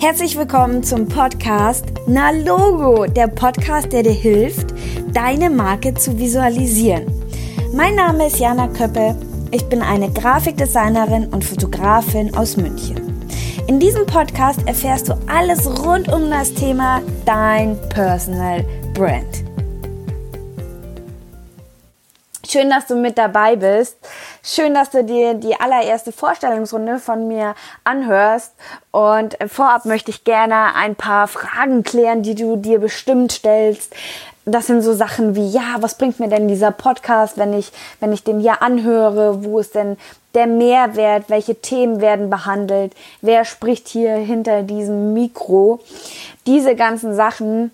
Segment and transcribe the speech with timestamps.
[0.00, 4.72] Herzlich willkommen zum Podcast Na Logo, der Podcast, der dir hilft,
[5.12, 7.04] deine Marke zu visualisieren.
[7.74, 9.16] Mein Name ist Jana Köppe.
[9.50, 13.26] Ich bin eine Grafikdesignerin und Fotografin aus München.
[13.66, 19.47] In diesem Podcast erfährst du alles rund um das Thema dein Personal Brand.
[22.50, 23.98] Schön, dass du mit dabei bist.
[24.42, 27.54] Schön, dass du dir die allererste Vorstellungsrunde von mir
[27.84, 28.54] anhörst.
[28.90, 33.94] Und vorab möchte ich gerne ein paar Fragen klären, die du dir bestimmt stellst.
[34.46, 37.70] Das sind so Sachen wie, ja, was bringt mir denn dieser Podcast, wenn ich,
[38.00, 39.44] wenn ich den hier anhöre?
[39.44, 39.98] Wo ist denn
[40.32, 41.24] der Mehrwert?
[41.28, 42.94] Welche Themen werden behandelt?
[43.20, 45.80] Wer spricht hier hinter diesem Mikro?
[46.46, 47.72] Diese ganzen Sachen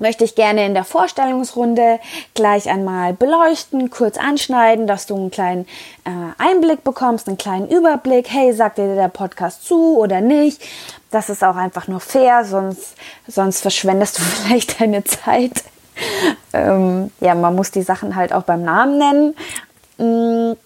[0.00, 2.00] möchte ich gerne in der Vorstellungsrunde
[2.34, 5.66] gleich einmal beleuchten, kurz anschneiden, dass du einen kleinen
[6.04, 8.28] äh, Einblick bekommst, einen kleinen Überblick.
[8.30, 10.62] Hey, sagt dir der Podcast zu oder nicht?
[11.10, 12.94] Das ist auch einfach nur fair, sonst,
[13.26, 15.64] sonst verschwendest du vielleicht deine Zeit.
[16.52, 19.34] ähm, ja, man muss die Sachen halt auch beim Namen
[19.98, 20.56] nennen.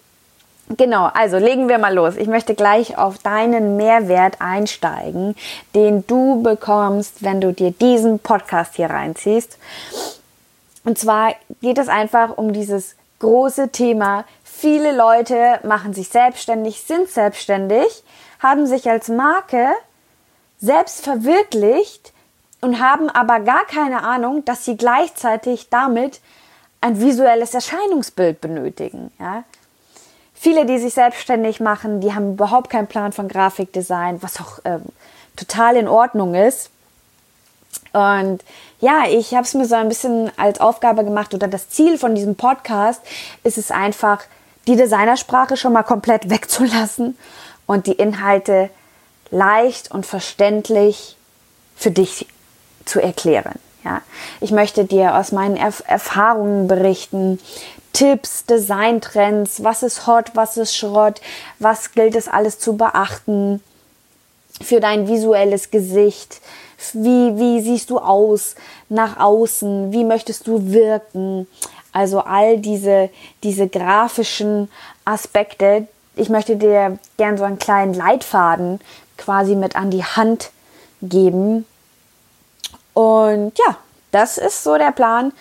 [0.69, 2.17] Genau, also legen wir mal los.
[2.17, 5.35] Ich möchte gleich auf deinen Mehrwert einsteigen,
[5.73, 9.57] den du bekommst, wenn du dir diesen Podcast hier reinziehst.
[10.83, 14.25] Und zwar geht es einfach um dieses große Thema.
[14.43, 18.03] Viele Leute machen sich selbstständig, sind selbstständig,
[18.39, 19.69] haben sich als Marke
[20.59, 22.11] selbst verwirklicht
[22.59, 26.19] und haben aber gar keine Ahnung, dass sie gleichzeitig damit
[26.81, 29.11] ein visuelles Erscheinungsbild benötigen.
[29.19, 29.43] Ja?
[30.39, 34.83] Viele, die sich selbstständig machen, die haben überhaupt keinen Plan von Grafikdesign, was auch ähm,
[35.35, 36.69] total in Ordnung ist.
[37.93, 38.43] Und
[38.79, 42.15] ja, ich habe es mir so ein bisschen als Aufgabe gemacht oder das Ziel von
[42.15, 43.01] diesem Podcast
[43.43, 44.23] ist es einfach,
[44.67, 47.17] die Designersprache schon mal komplett wegzulassen
[47.65, 48.69] und die Inhalte
[49.31, 51.17] leicht und verständlich
[51.75, 52.27] für dich
[52.85, 53.55] zu erklären.
[53.83, 54.01] Ja,
[54.41, 57.39] ich möchte dir aus meinen Erf Erfahrungen berichten,
[57.97, 61.19] Tipps, Designtrends, was ist hot, was ist Schrott,
[61.57, 63.59] was gilt es alles zu beachten
[64.61, 66.39] für dein visuelles Gesicht,
[66.93, 68.53] wie, wie siehst du aus
[68.87, 71.47] nach außen, wie möchtest du wirken,
[71.91, 73.09] also all diese,
[73.41, 74.69] diese grafischen
[75.03, 75.87] Aspekte.
[76.15, 78.79] Ich möchte dir gern so einen kleinen Leitfaden
[79.17, 80.51] quasi mit an die Hand
[81.01, 81.65] geben.
[82.93, 83.77] Und ja,
[84.11, 85.33] das ist so der Plan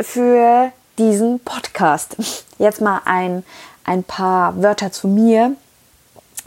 [0.00, 2.16] für diesen Podcast.
[2.58, 3.44] Jetzt mal ein,
[3.84, 5.56] ein paar Wörter zu mir.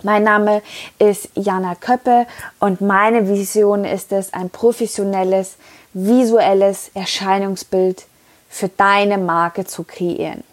[0.03, 0.61] Mein Name
[0.99, 2.27] ist Jana Köppe
[2.59, 5.55] und meine Vision ist es, ein professionelles,
[5.93, 8.05] visuelles Erscheinungsbild
[8.49, 10.43] für deine Marke zu kreieren.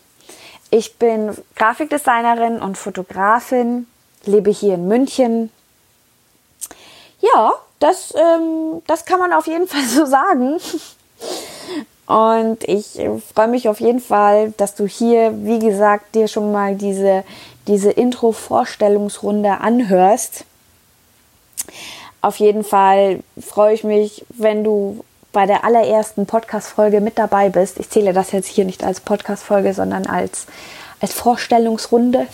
[0.71, 3.87] Ich bin Grafikdesignerin und Fotografin,
[4.25, 5.51] lebe hier in München.
[7.21, 10.59] Ja, das, ähm, das kann man auf jeden Fall so sagen.
[12.07, 13.01] Und ich
[13.35, 17.25] freue mich auf jeden Fall, dass du hier, wie gesagt, dir schon mal diese,
[17.67, 20.45] diese Intro-Vorstellungsrunde anhörst.
[22.21, 27.81] Auf jeden Fall freue ich mich, wenn du bei der allerersten Podcast-Folge mit dabei bist.
[27.81, 30.47] Ich zähle das jetzt hier nicht als Podcast-Folge, sondern als,
[31.01, 32.27] als Vorstellungsrunde.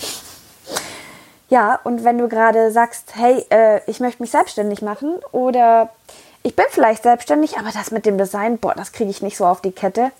[1.48, 5.90] Ja, und wenn du gerade sagst, hey, äh, ich möchte mich selbstständig machen oder
[6.42, 9.46] ich bin vielleicht selbstständig, aber das mit dem Design, boah, das kriege ich nicht so
[9.46, 10.10] auf die Kette,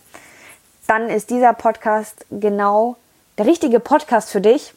[0.86, 2.96] dann ist dieser Podcast genau
[3.38, 4.74] der richtige Podcast für dich.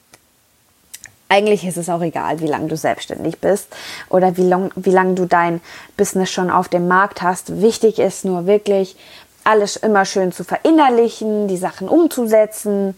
[1.29, 3.67] Eigentlich ist es auch egal, wie lange du selbstständig bist
[4.09, 5.61] oder wie lange wie lang du dein
[5.97, 7.61] Business schon auf dem Markt hast.
[7.61, 8.95] Wichtig ist nur wirklich,
[9.43, 12.95] alles immer schön zu verinnerlichen, die Sachen umzusetzen.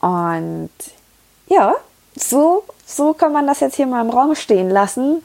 [0.00, 0.70] Und
[1.48, 1.74] ja,
[2.14, 5.22] so, so kann man das jetzt hier mal im Raum stehen lassen.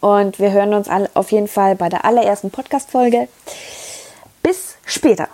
[0.00, 3.28] Und wir hören uns auf jeden Fall bei der allerersten Podcast-Folge.
[4.42, 5.28] Bis später.